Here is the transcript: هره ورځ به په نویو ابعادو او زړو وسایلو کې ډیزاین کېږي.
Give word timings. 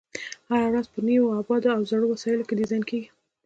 هره 0.49 0.67
ورځ 0.71 0.85
به 0.87 0.91
په 0.95 0.99
نویو 1.07 1.33
ابعادو 1.39 1.69
او 1.75 1.81
زړو 1.89 2.05
وسایلو 2.13 2.47
کې 2.47 2.57
ډیزاین 2.59 2.83
کېږي. 2.89 3.09